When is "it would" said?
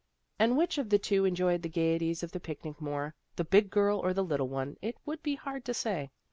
4.81-5.21